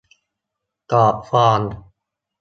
[0.91, 1.61] กรอกฟอร์ม